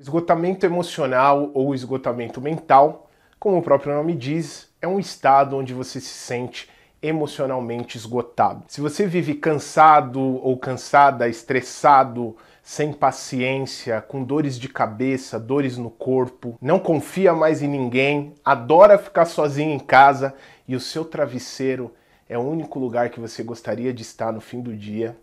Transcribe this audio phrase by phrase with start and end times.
[0.00, 6.00] Esgotamento emocional ou esgotamento mental, como o próprio nome diz, é um estado onde você
[6.00, 6.70] se sente
[7.02, 8.64] emocionalmente esgotado.
[8.66, 15.90] Se você vive cansado ou cansada, estressado, sem paciência, com dores de cabeça, dores no
[15.90, 20.34] corpo, não confia mais em ninguém, adora ficar sozinho em casa
[20.66, 21.92] e o seu travesseiro
[22.26, 25.14] é o único lugar que você gostaria de estar no fim do dia,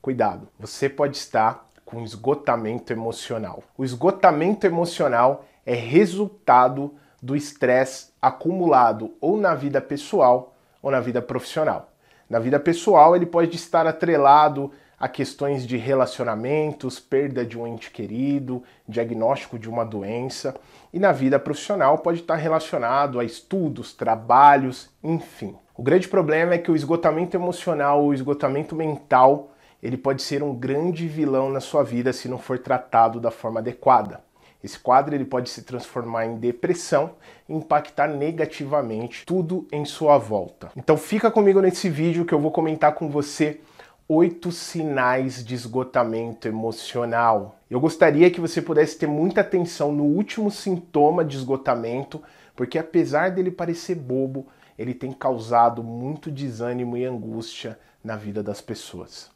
[0.00, 3.62] cuidado, você pode estar com esgotamento emocional.
[3.76, 11.22] O esgotamento emocional é resultado do estresse acumulado ou na vida pessoal ou na vida
[11.22, 11.90] profissional.
[12.28, 17.90] Na vida pessoal, ele pode estar atrelado a questões de relacionamentos, perda de um ente
[17.90, 20.54] querido, diagnóstico de uma doença,
[20.92, 25.56] e na vida profissional pode estar relacionado a estudos, trabalhos, enfim.
[25.76, 29.50] O grande problema é que o esgotamento emocional ou esgotamento mental
[29.84, 33.60] ele pode ser um grande vilão na sua vida se não for tratado da forma
[33.60, 34.24] adequada.
[34.62, 37.10] Esse quadro ele pode se transformar em depressão
[37.46, 40.70] e impactar negativamente tudo em sua volta.
[40.74, 43.60] Então fica comigo nesse vídeo que eu vou comentar com você
[44.08, 47.58] oito sinais de esgotamento emocional.
[47.70, 52.22] Eu gostaria que você pudesse ter muita atenção no último sintoma de esgotamento,
[52.56, 54.46] porque apesar dele parecer bobo,
[54.78, 59.30] ele tem causado muito desânimo e angústia na vida das pessoas.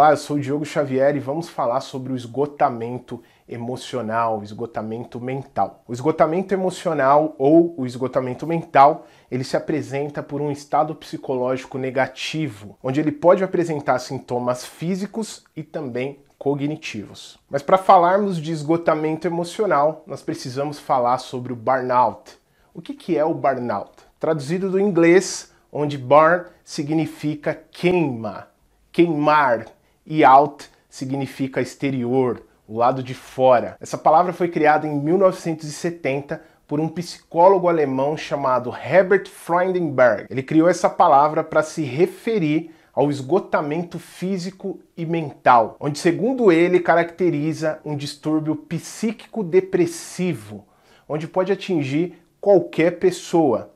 [0.00, 5.84] Olá, eu sou o Diogo Xavier e vamos falar sobre o esgotamento emocional, esgotamento mental.
[5.86, 12.78] O esgotamento emocional ou o esgotamento mental, ele se apresenta por um estado psicológico negativo,
[12.82, 17.38] onde ele pode apresentar sintomas físicos e também cognitivos.
[17.50, 22.38] Mas para falarmos de esgotamento emocional, nós precisamos falar sobre o burnout.
[22.72, 23.92] O que, que é o burnout?
[24.18, 28.48] Traduzido do inglês, onde burn significa queima,
[28.90, 29.66] queimar,
[30.06, 33.76] e out significa exterior, o lado de fora.
[33.80, 40.26] Essa palavra foi criada em 1970 por um psicólogo alemão chamado Herbert Freudenberg.
[40.30, 46.80] Ele criou essa palavra para se referir ao esgotamento físico e mental, onde, segundo ele,
[46.80, 50.66] caracteriza um distúrbio psíquico depressivo,
[51.08, 53.74] onde pode atingir qualquer pessoa,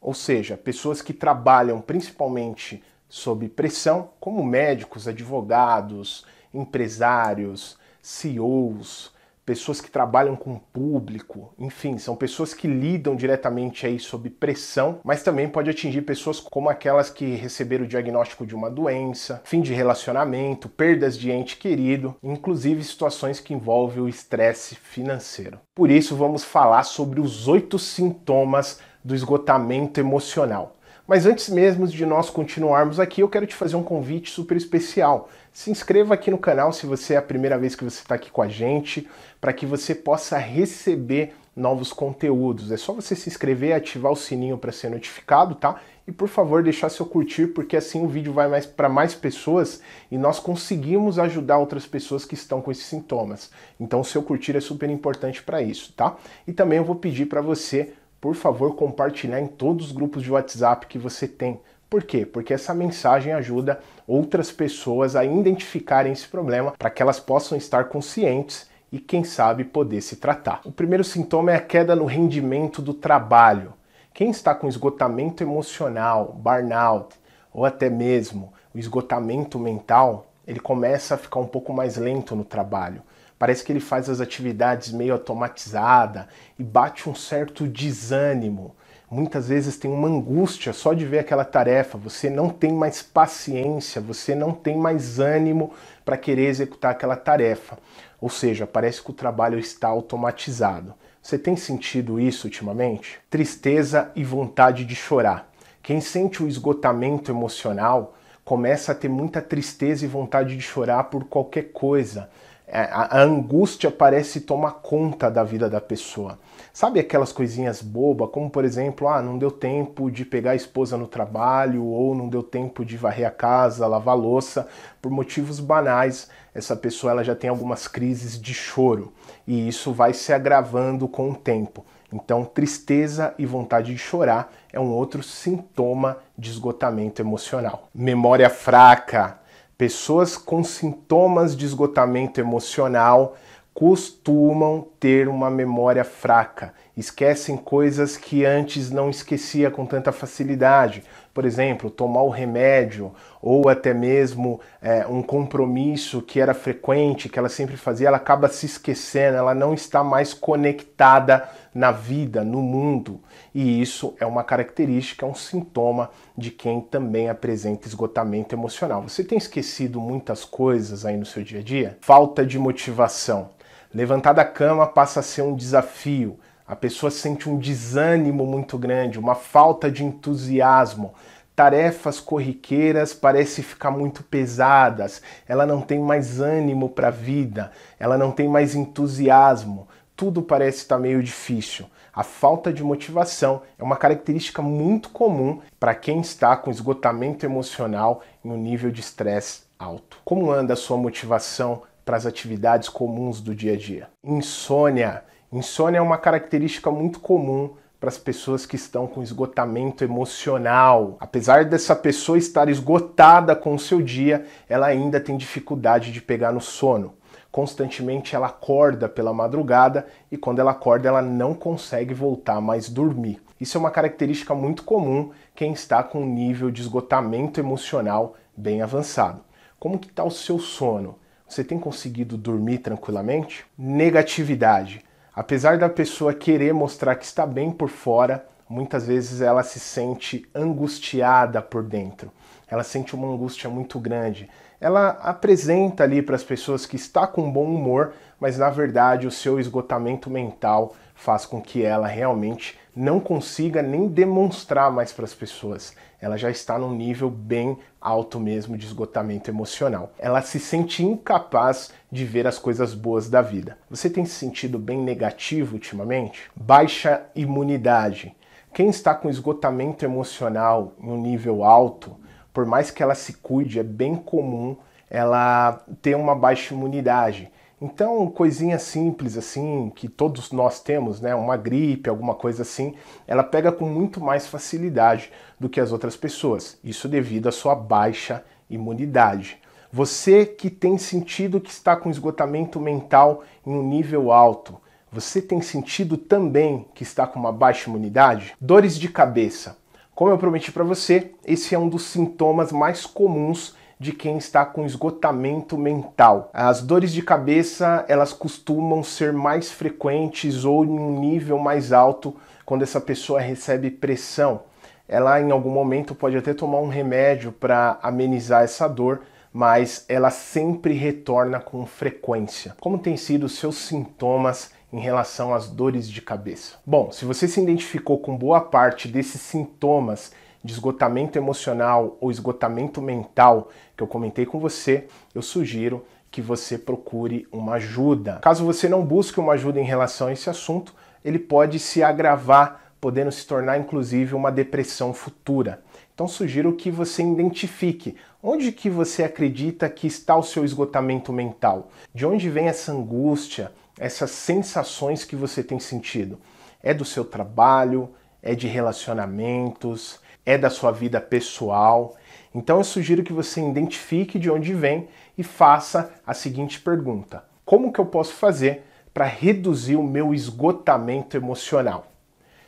[0.00, 2.82] ou seja, pessoas que trabalham principalmente
[3.12, 6.24] sob pressão, como médicos, advogados,
[6.54, 9.12] empresários, CEOs,
[9.44, 14.98] pessoas que trabalham com o público, enfim, são pessoas que lidam diretamente aí sob pressão,
[15.04, 19.60] mas também pode atingir pessoas como aquelas que receberam o diagnóstico de uma doença, fim
[19.60, 25.60] de relacionamento, perdas de ente querido, inclusive situações que envolvem o estresse financeiro.
[25.74, 30.76] Por isso, vamos falar sobre os oito sintomas do esgotamento emocional.
[31.06, 35.28] Mas antes mesmo de nós continuarmos aqui, eu quero te fazer um convite super especial.
[35.52, 38.30] Se inscreva aqui no canal se você é a primeira vez que você está aqui
[38.30, 39.08] com a gente,
[39.40, 42.70] para que você possa receber novos conteúdos.
[42.72, 45.80] É só você se inscrever e ativar o sininho para ser notificado, tá?
[46.06, 49.80] E por favor, deixar seu curtir, porque assim o vídeo vai mais para mais pessoas
[50.10, 53.50] e nós conseguimos ajudar outras pessoas que estão com esses sintomas.
[53.78, 56.16] Então, o seu curtir é super importante para isso, tá?
[56.46, 60.30] E também eu vou pedir para você por favor, compartilhar em todos os grupos de
[60.30, 61.60] WhatsApp que você tem.
[61.90, 62.24] Por quê?
[62.24, 67.88] Porque essa mensagem ajuda outras pessoas a identificarem esse problema para que elas possam estar
[67.88, 70.60] conscientes e, quem sabe, poder se tratar.
[70.64, 73.72] O primeiro sintoma é a queda no rendimento do trabalho.
[74.14, 77.16] Quem está com esgotamento emocional, burnout
[77.52, 82.44] ou até mesmo o esgotamento mental, ele começa a ficar um pouco mais lento no
[82.44, 83.02] trabalho.
[83.42, 88.72] Parece que ele faz as atividades meio automatizada e bate um certo desânimo.
[89.10, 94.00] Muitas vezes tem uma angústia só de ver aquela tarefa, você não tem mais paciência,
[94.00, 95.72] você não tem mais ânimo
[96.04, 97.76] para querer executar aquela tarefa.
[98.20, 100.94] Ou seja, parece que o trabalho está automatizado.
[101.20, 103.18] Você tem sentido isso ultimamente?
[103.28, 105.50] Tristeza e vontade de chorar.
[105.82, 108.14] Quem sente o esgotamento emocional
[108.44, 112.30] começa a ter muita tristeza e vontade de chorar por qualquer coisa
[112.74, 116.38] é, a, angústia parece tomar conta da vida da pessoa.
[116.72, 120.96] Sabe aquelas coisinhas bobas, como por exemplo, ah, não deu tempo de pegar a esposa
[120.96, 124.66] no trabalho, ou não deu tempo de varrer a casa, lavar a louça,
[125.02, 129.12] por motivos banais, essa pessoa ela já tem algumas crises de choro,
[129.46, 131.84] e isso vai se agravando com o tempo.
[132.10, 137.88] Então, tristeza e vontade de chorar é um outro sintoma de esgotamento emocional.
[137.94, 139.41] Memória fraca,
[139.76, 143.36] Pessoas com sintomas de esgotamento emocional
[143.74, 151.02] costumam ter uma memória fraca, esquecem coisas que antes não esquecia com tanta facilidade,
[151.34, 157.36] por exemplo, tomar o remédio ou até mesmo é, um compromisso que era frequente, que
[157.36, 162.62] ela sempre fazia, ela acaba se esquecendo, ela não está mais conectada na vida, no
[162.62, 163.20] mundo.
[163.52, 169.02] E isso é uma característica, é um sintoma de quem também apresenta esgotamento emocional.
[169.02, 171.98] Você tem esquecido muitas coisas aí no seu dia a dia?
[172.00, 173.50] Falta de motivação.
[173.94, 176.38] Levantar da cama passa a ser um desafio.
[176.66, 181.12] A pessoa sente um desânimo muito grande, uma falta de entusiasmo.
[181.54, 188.16] Tarefas corriqueiras parecem ficar muito pesadas, ela não tem mais ânimo para a vida, ela
[188.16, 189.86] não tem mais entusiasmo,
[190.16, 191.84] tudo parece estar meio difícil.
[192.14, 198.22] A falta de motivação é uma característica muito comum para quem está com esgotamento emocional
[198.42, 200.16] em um nível de estresse alto.
[200.24, 204.08] Como anda a sua motivação para as atividades comuns do dia a dia?
[204.22, 211.18] Insônia Insônia é uma característica muito comum para as pessoas que estão com esgotamento emocional.
[211.20, 216.52] Apesar dessa pessoa estar esgotada com o seu dia, ela ainda tem dificuldade de pegar
[216.52, 217.12] no sono.
[217.50, 223.38] Constantemente ela acorda pela madrugada e quando ela acorda ela não consegue voltar mais dormir.
[223.60, 228.80] Isso é uma característica muito comum quem está com um nível de esgotamento emocional bem
[228.80, 229.44] avançado.
[229.78, 231.18] Como que está o seu sono?
[231.52, 233.66] Você tem conseguido dormir tranquilamente?
[233.76, 235.04] Negatividade
[235.34, 240.46] Apesar da pessoa querer mostrar que está bem por fora, muitas vezes ela se sente
[240.54, 242.30] angustiada por dentro.
[242.68, 244.50] Ela sente uma angústia muito grande.
[244.82, 249.30] Ela apresenta ali para as pessoas que está com bom humor, mas na verdade o
[249.30, 255.32] seu esgotamento mental faz com que ela realmente não consiga nem demonstrar mais para as
[255.32, 255.94] pessoas.
[256.20, 260.12] Ela já está num nível bem alto mesmo de esgotamento emocional.
[260.18, 263.78] Ela se sente incapaz de ver as coisas boas da vida.
[263.88, 266.50] Você tem se sentido bem negativo ultimamente?
[266.56, 268.34] Baixa imunidade.
[268.74, 272.16] Quem está com esgotamento emocional em um nível alto,
[272.52, 274.76] por mais que ela se cuide, é bem comum
[275.08, 277.50] ela ter uma baixa imunidade.
[277.80, 282.94] Então, coisinha simples assim, que todos nós temos, né, uma gripe, alguma coisa assim,
[283.26, 286.78] ela pega com muito mais facilidade do que as outras pessoas.
[286.84, 289.58] Isso devido à sua baixa imunidade.
[289.92, 295.60] Você que tem sentido que está com esgotamento mental em um nível alto, você tem
[295.60, 298.54] sentido também que está com uma baixa imunidade?
[298.60, 299.76] Dores de cabeça.
[300.14, 304.62] Como eu prometi para você, esse é um dos sintomas mais comuns de quem está
[304.66, 306.50] com esgotamento mental.
[306.52, 312.36] As dores de cabeça, elas costumam ser mais frequentes ou em um nível mais alto
[312.66, 314.62] quando essa pessoa recebe pressão.
[315.08, 320.30] Ela em algum momento pode até tomar um remédio para amenizar essa dor, mas ela
[320.30, 322.74] sempre retorna com frequência.
[322.80, 326.76] Como têm sido os seus sintomas em relação às dores de cabeça?
[326.84, 333.00] Bom, se você se identificou com boa parte desses sintomas de esgotamento emocional ou esgotamento
[333.00, 338.38] mental que eu comentei com você, eu sugiro que você procure uma ajuda.
[338.42, 342.92] Caso você não busque uma ajuda em relação a esse assunto, ele pode se agravar,
[343.00, 345.82] podendo se tornar inclusive uma depressão futura.
[346.14, 351.90] Então sugiro que você identifique onde que você acredita que está o seu esgotamento mental.
[352.14, 353.72] De onde vem essa angústia,
[354.04, 356.38] essas sensações que você tem sentido?
[356.82, 358.10] É do seu trabalho?
[358.42, 360.20] É de relacionamentos?
[360.44, 362.16] é da sua vida pessoal.
[362.54, 367.92] Então eu sugiro que você identifique de onde vem e faça a seguinte pergunta: Como
[367.92, 372.08] que eu posso fazer para reduzir o meu esgotamento emocional?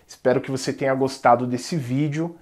[0.07, 2.37] Espero que você tenha gostado desse vídeo.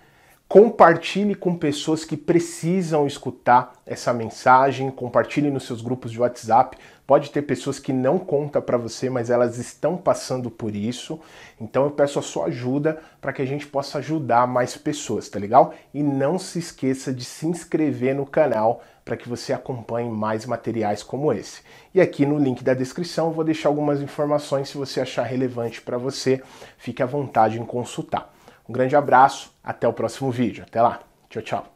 [0.52, 6.76] Compartilhe com pessoas que precisam escutar essa mensagem, compartilhe nos seus grupos de WhatsApp.
[7.06, 11.18] Pode ter pessoas que não contam para você, mas elas estão passando por isso.
[11.59, 15.38] Então eu peço a sua ajuda para que a gente possa ajudar mais pessoas, tá
[15.38, 15.73] legal?
[15.94, 21.02] E não se esqueça de se inscrever no canal para que você acompanhe mais materiais
[21.02, 21.62] como esse.
[21.94, 25.80] E aqui no link da descrição eu vou deixar algumas informações se você achar relevante
[25.80, 26.42] para você,
[26.76, 28.30] fique à vontade em consultar.
[28.69, 30.64] Um grande abraço, até o próximo vídeo.
[30.66, 31.00] Até lá.
[31.28, 31.72] Tchau, tchau.